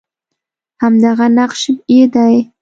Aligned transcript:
همدغه 0.81 1.25
نقش 1.37 1.61
یې 1.93 2.03
دی 2.13 2.35